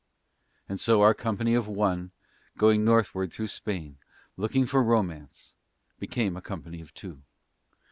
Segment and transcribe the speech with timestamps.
[0.67, 2.09] And so our company of one
[2.57, 3.99] going northward through Spain
[4.35, 5.53] looking for romance
[5.99, 7.21] became a company of two.